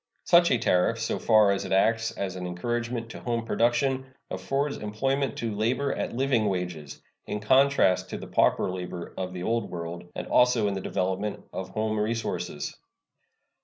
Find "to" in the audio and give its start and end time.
3.11-3.19, 5.37-5.55, 8.09-8.17